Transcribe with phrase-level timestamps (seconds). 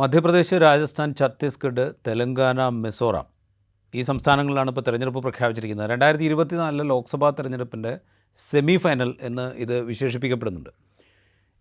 [0.00, 3.26] മധ്യപ്രദേശ് രാജസ്ഥാൻ ഛത്തീസ്ഗഡ് തെലങ്കാന മിസോറാം
[3.94, 5.88] ഈ സംസ്ഥാനങ്ങളിലാണ് ഇപ്പോൾ തെരഞ്ഞെടുപ്പ് പ്രഖ്യാപിച്ചിരിക്കുന്നത്.
[5.90, 7.92] രണ്ടായിരത്തി ഇരുപത്തിനാലിലെ ലോക്സഭാ തെരഞ്ഞെടുപ്പിന്റെ
[8.36, 10.70] സെമി ഫൈനൽ എന്ന് ഇത് വിശേഷിപ്പിക്കപ്പെടുന്നുണ്ട്.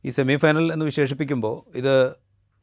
[0.03, 1.95] ഈ സെമി ഫൈനൽ എന്ന് വിശേഷിപ്പിക്കുമ്പോൾ ഇത്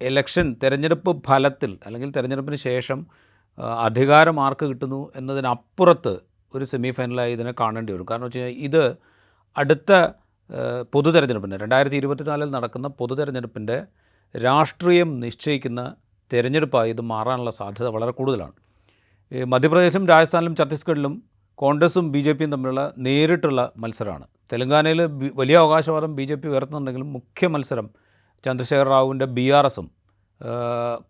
[0.00, 3.06] എലക്ഷൻ തെരഞ്ഞെടുപ്പ് ഫലത്തിൽ അല്ലെങ്കിൽ തെരഞ്ഞെടുപ്പിന് ശേഷം
[3.88, 6.14] അധികാരം ആർക്ക് കിട്ടുന്നു എന്നതിനപ്പുറത്ത്
[6.54, 8.06] ഒരു സെമി ഫൈനലായി ഇതിനെ കാണേണ്ടി വരും.
[8.10, 8.82] കാരണം വെച്ച് കഴിഞ്ഞാൽ ഇത്
[9.56, 9.92] അടുത്ത
[10.94, 13.78] പൊതു തെരഞ്ഞെടുപ്പിന്റെ രണ്ടായിരത്തി ഇരുപത്തിനാലിൽ നടക്കുന്ന പൊതു തെരഞ്ഞെടുപ്പിന്റെ
[14.34, 15.94] രാഷ്ട്രീയം നിശ്ചയിക്കുന്ന
[16.32, 18.52] തിരഞ്ഞെടുപ്പായി ഇത് മാറാനുള്ള സാധ്യത വളരെ കൂടുതലാണ്.
[19.46, 21.22] മധ്യപ്രദേശിലും രാജസ്ഥാനിലും ഛത്തീസ്ഗഡിലും
[21.54, 24.26] കോൺഗ്രസും ബി ജെ പിയും തമ്മിലുള്ള നേരിട്ടുള്ള മത്സരമാണ്.
[24.52, 25.00] തെലങ്കാനയിൽ
[25.34, 27.90] വലിയ അവകാശവാദം ബി ജെ പി ഉയർത്തുന്നുണ്ടെങ്കിലും മുഖ്യ മത്സരം
[28.44, 29.90] ചന്ദ്രശേഖർ റാവുവിന്റെ ബി ആർ എസും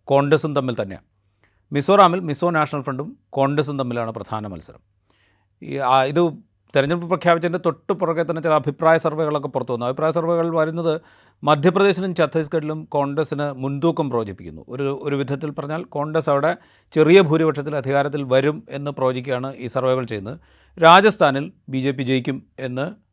[0.03, 1.05] കോൺഗ്രസും തമ്മിൽ തന്നെയാണ്
[1.73, 4.81] മിസോറാമിൽ മിസോ നാഷണൽ ഫ്രണ്ടും കോൺഗ്രസും തമ്മിലാണ് പ്രധാന മത്സരം.
[6.07, 6.21] ഇത്
[6.77, 9.85] തെരഞ്ഞെടുപ്പ് പ്രഖ്യാപിച്ചതിന്റെ തൊട്ട് പുറകെ തന്നെ ചില അഭിപ്രായ സർവേകളൊക്കെ പുറത്തു വന്നു.
[9.85, 11.01] അഭിപ്രായ സർവേകൾ വരുന്നത്
[11.43, 14.65] മധ്യപ്രദേശിലും ഛത്തീസ്ഗഡിലും കോൺഗ്രസ്സിന് മുൻതൂക്കം പ്രവചിപ്പിക്കുന്നു.
[14.69, 16.57] ഒരു ഒരു വിധത്തിൽ പറഞ്ഞാൽ കോൺഗ്രസ് അവിടെ
[16.93, 20.39] ചെറിയ ഭൂരിപക്ഷത്തിൽ അധികാരത്തിൽ വരും എന്ന് പ്രവചിക്കുകയാണ് ഈ സർവേകൾ ചെയ്യുന്നത്.
[20.83, 23.07] രാജസ്ഥാനിൽ ബി ജെ പി ജയിക്കും എന്ന്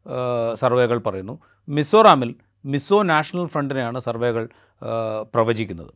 [0.56, 1.38] സർവേകൾ പറയുന്നു.
[1.68, 4.48] മിസോറാമിൽ മിസോ നാഷണൽ ഫ്രണ്ടിനെയാണ് സർവേകൾ
[5.34, 5.92] പ്രവചിക്കുന്നത്.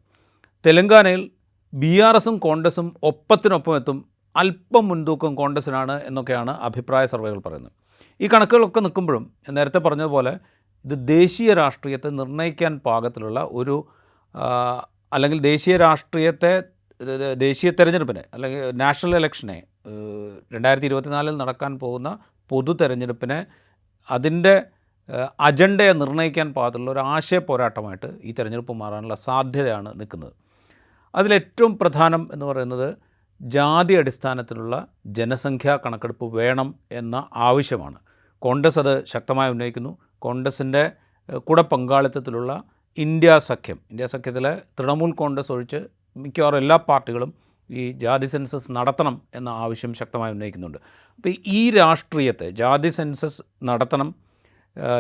[0.66, 1.30] തെലങ്കാനയിൽ
[1.74, 7.72] ബി ആർ എസും കോൺഗ്രസും ഒപ്പത്തിനൊപ്പം എത്തും അല്പം മുൻതൂക്കം കോൺഗ്രസിനാണ് എന്നൊക്കെയാണ് അഭിപ്രായ സർവേകൾ പറയുന്നത്.
[8.20, 10.38] ഈ കണക്കുകളൊക്കെ നിൽക്കുമ്പോഴും നേരത്തെ പറഞ്ഞതുപോലെ
[10.84, 13.76] ഇത് ദേശീയ രാഷ്ട്രീയത്തെ നിർണയിക്കാൻ പാകത്തിലുള്ള ഒരു
[15.12, 16.62] അല്ലെങ്കിൽ ദേശീയ രാഷ്ട്രീയത്തെ
[17.34, 19.62] ദേശീയ തെരഞ്ഞെടുപ്പിനെ അല്ലെങ്കിൽ നാഷണൽ ഇലക്ഷനെ
[20.52, 22.18] രണ്ടായിരത്തി ഇരുപത്തിനാലിൽ നടക്കാൻ പോകുന്ന
[22.50, 23.46] പൊതു തെരഞ്ഞെടുപ്പിനെ
[24.10, 24.54] അതിന്റെ
[25.40, 30.32] അജണ്ടയെ നിർണയിക്കാൻ പാകത്തിലുള്ള ഒരു ആശയ പോരാട്ടമായിട്ട് ഈ തെരഞ്ഞെടുപ്പ് മാറാനുള്ള സാധ്യതയാണ് നിൽക്കുന്നത്.
[31.14, 32.96] അതിലേറ്റവും പ്രധാനം എന്ന് പറയുന്നത്
[33.40, 37.98] ജാതി അടിസ്ഥാനത്തിലുള്ള ജനസംഖ്യാ കണക്കെടുപ്പ് വേണം എന്ന ആവശ്യമാണ്.
[38.38, 39.98] കോൺഗ്രസ് അത് ശക്തമായി ഉന്നയിക്കുന്നു.
[40.18, 40.92] കോൺഗ്രസിന്റെ
[41.36, 42.62] കൂടെ പങ്കാളിത്തത്തിലുള്ള
[42.98, 43.78] ഇന്ത്യ സഖ്യം.
[43.90, 45.84] ഇന്ത്യ സഖ്യത്തിലെ തൃണമൂൽ കോൺഗ്രസ് ഒഴിച്ച്
[46.16, 47.34] മിക്കവാറും എല്ലാ പാർട്ടികളും
[47.70, 50.78] ഈ ജാതി സെൻസസ് നടത്തണം എന്ന ആവശ്യം ശക്തമായി ഉന്നയിക്കുന്നുണ്ട്.
[51.16, 54.14] അപ്പോൾ ഈ രാഷ്ട്രീയത്തെ ജാതി സെൻസസ് നടത്തണം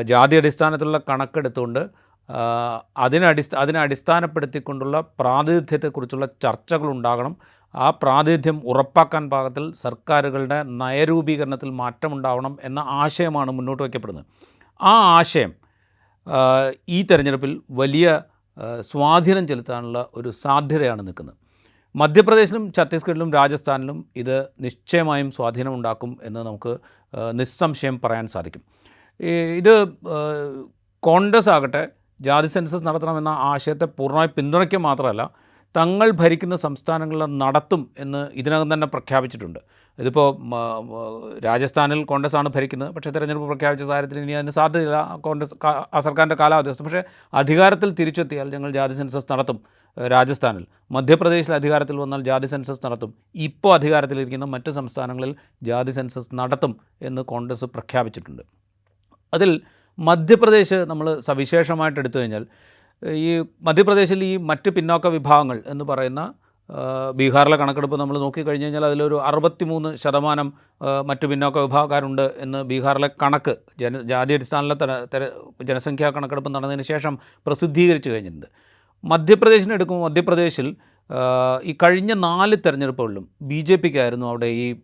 [0.02, 1.88] ജാതി അടിസ്ഥാനത്തിലുള്ള കണക്കെടുത്തുകൊണ്ട്
[2.96, 7.36] അതിനടിസ്ഥ അതിനെ അടിസ്ഥാനപ്പെടുത്തിക്കൊണ്ടുള്ള പ്രാതിനിധ്യത്തെക്കുറിച്ചുള്ള ചർച്ചകൾ ഉണ്ടാകണം
[7.74, 14.26] ആ പ്രാതിനിധ്യം ഉറപ്പാക്കാൻ പാകത്തിൽ സർക്കാരുകളുടെ നയരൂപീകരണത്തിൽ മാറ്റമുണ്ടാവണം എന്ന ആശയമാണ് മുന്നോട്ട് വയ്ക്കപ്പെടുന്നത്.
[14.82, 15.54] ആ ആശയം
[16.88, 18.22] ഈ തെരഞ്ഞെടുപ്പിൽ വലിയ
[18.80, 21.36] സ്വാധീനം ചെലുത്താനുള്ള ഒരു സാധ്യതയാണ് നിൽക്കുന്നത്.
[21.96, 26.78] മധ്യപ്രദേശിലും ഛത്തീസ്ഗഡിലും രാജസ്ഥാനിലും ഇത് നിശ്ചയമായും സ്വാധീനമുണ്ടാക്കും എന്ന് നമുക്ക്
[27.34, 28.62] നിസ്സംശയം പറയാൻ സാധിക്കും.
[29.56, 29.88] ഇത്
[31.02, 31.88] കോൺഗ്രസ് ആകട്ടെ
[32.20, 35.30] ജാതി സെൻസസ് നടത്തണമെന്ന ആശയത്തെ പൂർണമായി പിന്തുണയ്ക്കുക മാത്രമല്ല
[35.76, 39.58] തങ്ങൾ ഭരിക്കുന്ന സംസ്ഥാനങ്ങളിൽ നടത്തും എന്ന് ഇതിനകം തന്നെ പ്രഖ്യാപിച്ചിട്ടുണ്ട്.
[39.98, 40.36] ഇതിപ്പോൾ
[41.44, 42.90] രാജസ്ഥാനിൽ കോൺഗ്രസ് ആണ് ഭരിക്കുന്നത്.
[42.94, 45.16] പക്ഷേ തെരഞ്ഞെടുപ്പ് പ്രഖ്യാപിച്ച സാഹചര്യത്തിൽ ഇനി അതിന് സാധ്യതയില്ല.
[45.16, 45.54] കോൺഗ്രസ്
[45.94, 47.02] ആ സർക്കാരിന്റെ കാലാവധി പക്ഷേ
[47.34, 49.60] അധികാരത്തിൽ തിരിച്ചെത്തിയാൽ ഞങ്ങൾ ജാതി സെൻസസ് നടത്തും
[49.96, 50.66] രാജസ്ഥാനിൽ.
[50.90, 53.14] മധ്യപ്രദേശിൽ അധികാരത്തിൽ വന്നാൽ ജാതി സെൻസസ് നടത്തും.
[53.34, 58.42] ഇപ്പോൾ അധികാരത്തിലിരിക്കുന്ന മറ്റ് സംസ്ഥാനങ്ങളിൽ ജാതി സെൻസസ് നടത്തും എന്ന് കോൺഗ്രസ് പ്രഖ്യാപിച്ചിട്ടുണ്ട്.
[59.34, 59.60] അതിൽ
[59.98, 62.46] മധ്യപ്രദേശ് നമ്മൾ സവിശേഷമായിട്ട് എടുത്തു കഴിഞ്ഞാൽ
[63.02, 66.34] ഈ മധ്യപ്രദേശിൽ ഈ മറ്റ് പിന്നോക്ക വിഭാഗങ്ങൾ എന്ന് പറയുന്ന
[67.14, 70.52] ബീഹാറിലെ കണക്കെടുപ്പ് നമ്മൾ നോക്കിക്കഴിഞ്ഞ് കഴിഞ്ഞാൽ അതിലൊരു അറുപത്തിമൂന്ന് ശതമാനം
[71.04, 75.30] മറ്റു പിന്നോക്ക വിഭാഗക്കാരുണ്ട് എന്ന് ബീഹാറിലെ കണക്ക് ജന ജാതി അടിസ്ഥാനത്തിലെ തെര
[75.62, 78.46] ജനസംഖ്യാ കണക്കെടുപ്പ് നടന്നതിന് ശേഷം പ്രസിദ്ധീകരിച്ചു കഴിഞ്ഞിട്ടുണ്ട്.
[79.04, 80.76] മധ്യപ്രദേശിനെ എടുക്കുമ്പോൾ മധ്യപ്രദേശിൽ
[81.62, 84.76] ഈ കഴിഞ്ഞ നാല് തെരഞ്ഞെടുപ്പുകളിലും ബി ജെ പിക്കായിരുന്നു അവിടെ ഈ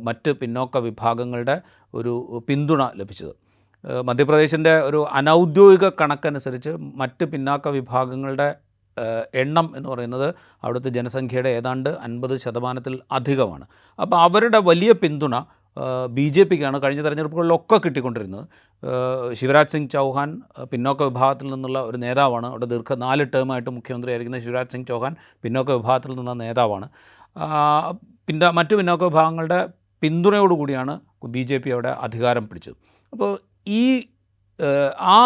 [0.00, 1.60] മറ്റ് പിന്നോക്ക വിഭാഗങ്ങളുടെ
[1.94, 3.51] ഒരു പിന്തുണ ലഭിച്ചത്.
[3.84, 8.54] മധ്യപ്രദേശിന്റെ ഒരു അനൗദ്യോഗിക കണക്കനുസരിച്ച് മറ്റ് പിന്നാക്ക വിഭാഗങ്ങളുടെ
[9.34, 13.66] എണ്ണം എന്ന് പറയുന്നത് അവിടുത്തെ ജനസംഖ്യയുടെ ഏതാണ്ട് അൻപത് ശതമാനത്തിൽ അധികമാണ്.
[14.00, 15.34] അപ്പോൾ അവരുടെ വലിയ പിന്തുണ
[16.10, 18.48] ബി ജെ പിക്കാണ് കഴിഞ്ഞ തെരഞ്ഞെടുപ്പുകളിലൊക്കെ കിട്ടിക്കൊണ്ടിരുന്നത്.
[19.32, 22.46] ശിവരാജ് സിംഗ് ചൗഹാൻ പിന്നോക്ക വിഭാഗത്തിൽ നിന്നുള്ള ഒരു നേതാവാണ്.
[22.46, 26.88] അവിടെ ദീർഘ നാല് ടേമായിട്ട് മുഖ്യമന്ത്രിയായിരിക്കുന്ന ശിവരാജ് സിംഗ് ചൗഹാൻ പിന്നോക്ക വിഭാഗത്തിൽ നിന്നുള്ള നേതാവാണ്.
[28.28, 29.68] പിന്ന മറ്റു പിന്നോക്ക വിഭാഗങ്ങളുടെ
[30.02, 32.76] പിന്തുണയോടുകൂടിയാണ് ബി ജെ പി അവിടെ അധികാരം പിടിച്ചത്.
[33.12, 34.02] അപ്പോൾ ഈ
[35.00, 35.18] ആ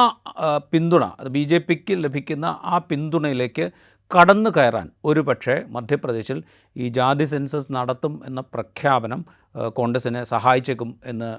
[0.72, 3.70] പിന്തുണ അത് ബി ജെ പിക്ക് ലഭിക്കുന്ന ആ പിന്തുണയിലേക്ക്
[4.14, 6.42] കടന്നു കയറാൻ ഒരു പക്ഷേ മധ്യപ്രദേശിൽ
[6.76, 9.24] ഈ ജാതി സെൻസസ് നടത്തും എന്ന പ്രഖ്യാപനം
[9.68, 11.38] കോൺഗ്രസിനെ സഹായിച്ചേക്കും എന്ന്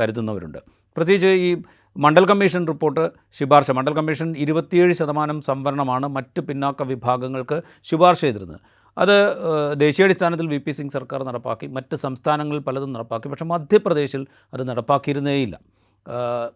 [0.00, 0.58] കരുതുന്നവരുണ്ട്.
[0.96, 1.56] പ്രത്യേകിച്ച് ഈ
[1.96, 8.60] മണ്ഡൽ കമ്മീഷൻ റിപ്പോർട്ട് ശുപാർശ മണ്ഡൽ കമ്മീഷൻ ഇരുപത്തിയേഴ് ശതമാനം സംവരണമാണ് മറ്റ് പിന്നാക്ക വിഭാഗങ്ങൾക്ക് ശുപാർശ ചെയ്തിരുന്നത്.
[8.98, 14.68] അത് ദേശീയ ദേശീയാടിസ്ഥാനത്തിൽ വി പി സിംഗ് സർക്കാർ നടപ്പാക്കി മറ്റ് സംസ്ഥാനങ്ങളിൽ പലതും നടപ്പാക്കി പക്ഷേ മധ്യപ്രദേശിൽ അത്
[14.68, 15.58] നടപ്പാക്കിയിരുന്നേയില്ല.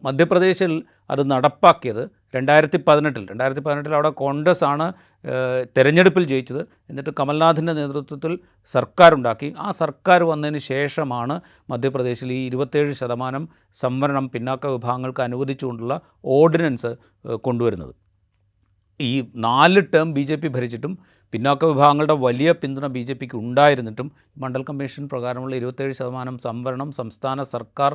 [0.03, 4.93] മധ്യപ്രദേശിൽ അത് നടപ്പാക്കിയത് രണ്ടായിരത്തി പതിനെട്ടിൽ രണ്ടായിരത്തി പതിനെട്ടിൽ അവിടെ കോൺഗ്രസ് ആണ്
[5.77, 6.67] തെരഞ്ഞെടുപ്പിൽ ജയിച്ചത്.
[6.91, 9.55] എന്നിട്ട് കമൽനാഥിന്റെ നേതൃത്വത്തിൽ സർക്കാരുണ്ടാക്കി.
[9.59, 11.41] ആ സർക്കാർ വന്നതിന് ശേഷമാണ്
[11.71, 16.97] മധ്യപ്രദേശിൽ ഈ ഇരുപത്തേഴ് ശതമാനം സംവരണം പിന്നാക്ക വിഭാഗങ്ങൾക്ക് അനുവദിച്ചുകൊണ്ടുള്ള ഓർഡിനൻസ്
[17.35, 18.02] കൊണ്ടുവരുന്നത്.
[19.07, 19.11] ഈ
[19.45, 20.93] നാല് ടേം ബി ജെ പി ഭരിച്ചിട്ടും
[21.33, 24.09] പിന്നോക്ക വിഭാഗങ്ങളുടെ വലിയ പിന്തുണ ബി ജെ പിക്ക് ഉണ്ടായിരുന്നിട്ടും
[24.43, 27.93] മണ്ഡൽ കമ്മീഷൻ പ്രകാരമുള്ള ഇരുപത്തേഴ് ശതമാനം സംവരണം സംസ്ഥാന സർക്കാർ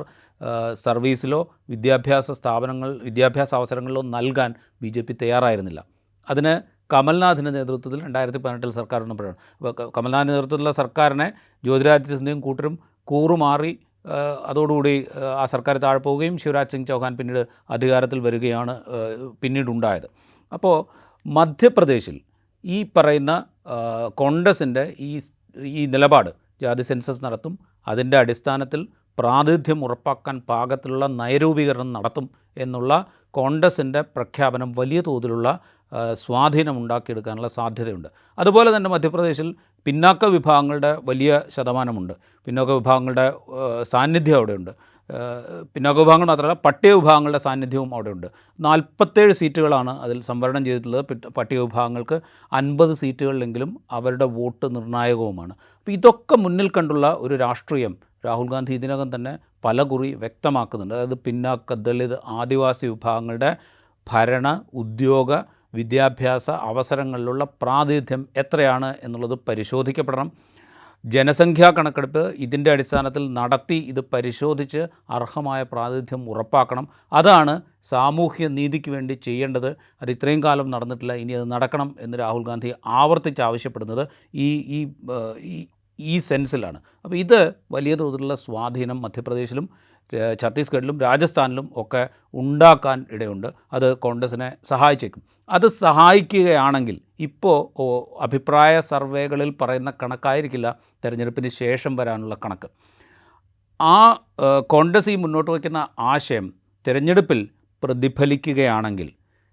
[0.84, 1.40] സർവീസിലോ
[1.72, 4.50] വിദ്യാഭ്യാസ സ്ഥാപനങ്ങൾ വിദ്യാഭ്യാസ അവസരങ്ങളിലോ നൽകാൻ
[4.82, 5.80] ബി ജെ പി തയ്യാറായിരുന്നില്ല.
[6.28, 6.54] അതിന്
[6.90, 11.26] കമൽനാഥിന്റെ നേതൃത്വത്തിൽ രണ്ടായിരത്തി പതിനെട്ടിൽ സർക്കാർ ഉണ്ടാണ് അപ്പോൾ കമൽനാഥിന്റെ നേതൃത്വത്തിലുള്ള സർക്കാരിനെ
[11.64, 12.74] ജ്യോതിരാദിത്യ സിന്ധ്യയും കൂട്ടരും
[13.08, 13.72] കൂറുമാറി
[14.50, 14.92] അതോടുകൂടി
[15.38, 17.42] ആ, സർക്കാർ താഴെ പോവുകയും ശിവരാജ് സിംഗ് ചൗഹാൻ പിന്നീട്
[17.76, 18.74] അധികാരത്തിൽ വരികയാണ്
[19.42, 20.08] പിന്നീടുണ്ടായത്.
[20.52, 20.76] അപ്പോൾ
[21.26, 22.20] മധ്യപ്രദേശിൽ
[22.64, 23.44] ഈ പറയുന്ന
[24.14, 25.20] കോൺഗ്രസിന്റെ ഈ
[25.62, 26.30] ഈ നിലപാട്
[26.62, 27.58] ജാതി സെൻസസ് നടത്തും
[27.88, 35.60] അതിന്റെ അടിസ്ഥാനത്തിൽ പ്രാതിനിധ്യം ഉറപ്പാക്കാൻ പാകത്തിലുള്ള നയരൂപീകരണം നടത്തും എന്നുള്ള കോൺഗ്രസിന്റെ പ്രഖ്യാപനം വലിയ തോതിലുള്ള
[36.12, 38.08] സ്വാധീനം ഉണ്ടാക്കിയെടുക്കാനുള്ള സാധ്യതയുണ്ട്.
[38.38, 39.54] അതുപോലെ തന്നെ മധ്യപ്രദേശിൽ
[39.84, 42.12] പിന്നാക്ക വിഭാഗങ്ങളുടെ വലിയ ശതമാനമുണ്ട്.
[42.46, 43.32] പിന്നാക്ക വിഭാഗങ്ങളുടെ
[43.82, 44.70] സാന്നിധ്യം അവിടെയുണ്ട്.
[45.74, 48.26] പിന്നോക്ക വിഭാഗങ്ങൾ മാത്രമല്ല പട്ടിക വിഭാഗങ്ങളുടെ സാന്നിധ്യവും അവിടെയുണ്ട്.
[48.60, 51.04] നാൽപ്പത്തേഴ് സീറ്റുകളാണ് അതിൽ സംവരണം ചെയ്തിട്ടുള്ളത്.
[51.04, 52.20] പിട്ട് പട്ടിക വിഭാഗങ്ങൾക്ക്
[52.52, 55.52] അൻപത് സീറ്റുകളിലെങ്കിലും അവരുടെ വോട്ട് നിർണായകവുമാണ്.
[55.52, 57.96] അപ്പോൾ ഇതൊക്കെ മുന്നിൽ കണ്ടുള്ള ഒരു രാഷ്ട്രീയം
[58.26, 60.94] രാഹുൽ ഗാന്ധി ഇതിനകം തന്നെ പലകുറി വ്യക്തമാക്കുന്നുണ്ട്.
[60.94, 63.56] അതായത് പിന്നാക്ക ദളിത് ആദിവാസി വിഭാഗങ്ങളുടെ
[64.10, 65.32] ഭരണ ഉദ്യോഗ
[65.74, 70.32] വിദ്യാഭ്യാസ അവസരങ്ങളിലുള്ള പ്രാതിനിധ്യം എത്രയാണ് എന്നുള്ളത് പരിശോധിക്കപ്പെടണം.
[71.04, 76.88] ജനസംഖ്യാ കണക്കെടുപ്പ് ഇതിന്റെ അടിസ്ഥാനത്തിൽ നടത്തി ഇത് പരിശോധിച്ച് അർഹമായ പ്രാതിനിധ്യം ഉറപ്പാക്കണം.
[77.12, 79.76] അതാണ് സാമൂഹ്യ നീതിക്ക് വേണ്ടി ചെയ്യേണ്ടത്.
[80.02, 81.12] അത് ഇത്രയും കാലം നടന്നിട്ടില്ല.
[81.12, 85.66] ഇനി അത് നടക്കണം എന്ന് രാഹുൽ ഗാന്ധി ആവർത്തിച്ച് ആവശ്യപ്പെടുന്നത് ഈ ഈ
[86.00, 86.78] ഈ സെൻസിലാണ്.
[87.04, 89.68] അപ്പോൾ ഇത് വലിയ തോതിലുള്ള സ്വാധീനം മധ്യപ്രദേശിലും
[90.40, 92.02] ഛത്തീസ്ഗഡിലും രാജസ്ഥാനിലും ഒക്കെ
[92.34, 93.48] ഉണ്ടാക്കാൻ ഇടയുണ്ട്.
[93.72, 95.22] അത് കോൺഗ്രസിനെ സഹായിച്ചേക്കും.
[95.50, 97.58] അത് സഹായിക്കുകയാണെങ്കിൽ ഇപ്പോൾ
[98.20, 102.68] അഭിപ്രായ സർവേകളിൽ പറയുന്ന കണക്കായിരിക്കില്ല തിരഞ്ഞെടുപ്പിന് ശേഷം വരാനുള്ള കണക്ക്.
[103.80, 103.98] ആ
[104.74, 106.52] കോൺഗ്രസ് ഈ മുന്നോട്ട് വയ്ക്കുന്ന ആശയം
[106.86, 107.48] തിരഞ്ഞെടുപ്പിൽ
[107.82, 109.08] പ്രതിഫലിക്കുകയാണെങ്കിൽ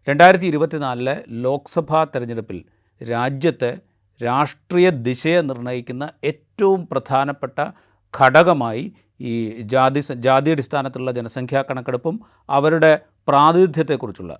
[0.07, 2.63] രണ്ടായിരത്തി ഇരുപത്തിനാലിലെ ലോക്സഭാ തിരഞ്ഞെടുപ്പിൽ
[3.01, 3.77] രാജ്യത്തെ
[4.21, 7.59] രാഷ്ട്രീയ ദിശയെ നിർണയിക്കുന്ന ഏറ്റവും പ്രധാനപ്പെട്ട
[8.13, 8.83] ഘടകമായി
[9.19, 12.19] ഈ ജാതി ജാതി അടിസ്ഥാനത്തിലുള്ള ജനസംഖ്യാ കണക്കെടുപ്പും
[12.49, 14.39] അവരുടെ പ്രാതിനിധ്യത്തെക്കുറിച്ചുള്ള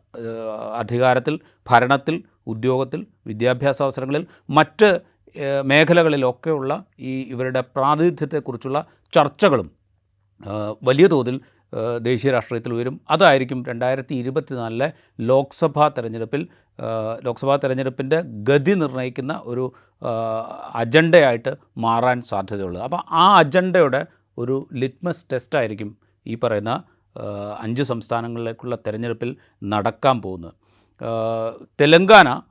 [0.77, 1.39] അധികാരത്തിൽ
[1.69, 4.99] ഭരണത്തിൽ ഉദ്യോഗത്തിൽ വിദ്യാഭ്യാസ അവസരങ്ങളിൽ മറ്റ്
[5.63, 9.71] മേഖലകളിലൊക്കെയുള്ള ഈ ഇവരുടെ പ്രാതിനിധ്യത്തെക്കുറിച്ചുള്ള ചർച്ചകളും
[10.83, 11.41] വലിയ തോതിൽ
[12.01, 13.01] ദേശീയ രാഷ്ട്രീയത്തിൽ ഉയരും.
[13.09, 16.47] അതായിരിക്കും രണ്ടായിരത്തി ഇരുപത്തിനാലിലെ ലോക്സഭാ തെരഞ്ഞെടുപ്പിൽ
[17.23, 19.73] ലോക്സഭാ തെരഞ്ഞെടുപ്പിന്റെ ഗതി നിർണയിക്കുന്ന ഒരു
[20.75, 22.83] അജണ്ടയായിട്ട് മാറാൻ സാധ്യതയുള്ളത്.
[22.83, 24.05] അപ്പോൾ ആ അജണ്ടയുടെ
[24.37, 25.97] ഒരു ലിറ്റ്മസ് ടെസ്റ്റായിരിക്കും
[26.27, 26.83] ഈ പറയുന്ന
[27.59, 30.53] അഞ്ച് സംസ്ഥാനങ്ങളിലേക്കുള്ള തെരഞ്ഞെടുപ്പിൽ നടക്കാൻ പോകുന്നത്.
[31.81, 32.41] തെലങ്കാന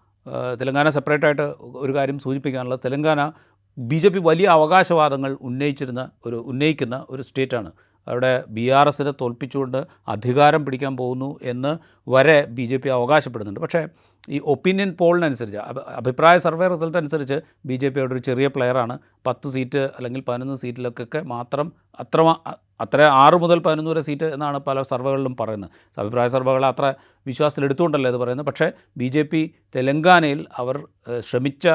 [0.60, 3.32] തെലങ്കാന സെപ്പറേറ്റായിട്ട് ഒരു കാര്യം സൂചിപ്പിക്കാനുള്ളത് തെലങ്കാന
[3.78, 7.72] ബി വലിയ അവകാശവാദങ്ങൾ ഉന്നയിച്ചിരുന്ന ഒരു ഉന്നയിക്കുന്ന ഒരു സ്റ്റേറ്റാണ്
[8.08, 11.78] അവിടെ ബി ആർ എസിനെ തോൽപ്പിച്ചുകൊണ്ട് അധികാരം പിടിക്കാൻ പോകുന്നു എന്ന്
[12.10, 13.60] വരെ ബി ജെ പി അവകാശപ്പെടുന്നുണ്ട്.
[13.60, 13.88] പക്ഷേ
[14.28, 18.98] ഈ ഒപ്പീനിയൻ പോളിനനുസരിച്ച് അഭി- അഭിപ്രായ സർവേ റിസൾട്ട് അനുസരിച്ച് ബി ജെ പി അവിടെ ഒരു ചെറിയ പ്ലെയറാണ്
[19.26, 22.34] പത്ത് സീറ്റ് അല്ലെങ്കിൽ പതിനൊന്ന് സീറ്റിലൊക്കെ മാത്രം അത്ര
[22.80, 26.00] അത്ര ആറ് മുതൽ പതിനൊന്ന് വരെ സീറ്റ് എന്നാണ് പല സർവേകളിലും പറയുന്നത്.
[26.00, 26.94] അഭിപ്രായ സർവേകളെ അത്ര
[27.26, 28.46] വിശ്വാസത്തിൽ എടുത്തുകൊണ്ടല്ലേ ഇത് പറയുന്നത്.
[28.46, 30.86] പക്ഷേ ബി ജെ പി തെലങ്കാനയിൽ അവർ
[31.20, 31.68] ശ്രമിച്ച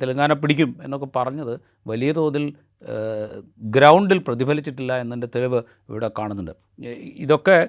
[0.00, 2.44] തെലങ്കാന പിടിക്കും എന്നൊക്കെ പറഞ്ഞത് വലിയ തോതിൽ
[3.76, 6.52] ഗ്രൗണ്ടിൽ പ്രതിഫലിച്ചിട്ടില്ല എന്നതിന്റെ തെളിവ് ഇവിടെ കാണുന്നുണ്ട്.
[7.24, 7.68] ഇതൊക്കെ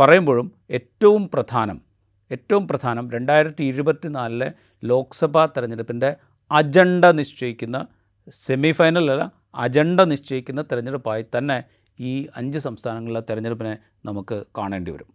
[0.00, 1.80] പറയുമ്പോഴും ഏറ്റവും പ്രധാനം
[2.32, 4.48] ഏറ്റവും പ്രധാനം രണ്ടായിരത്തി ഇരുപത്തി നാലിലെ
[4.84, 6.16] ലോക്സഭാ തെരഞ്ഞെടുപ്പിന്റെ
[6.52, 7.86] അജണ്ട നിശ്ചയിക്കുന്ന
[8.32, 11.58] സെമി ഫൈനലല്ല അജണ്ട നിശ്ചയിക്കുന്ന തെരഞ്ഞെടുപ്പായി തന്നെ
[11.98, 15.08] ഈ അഞ്ച് സംസ്ഥാനങ്ങളിലെ തെരഞ്ഞെടുപ്പിനെ നമുക്ക് കാണേണ്ടി വരും.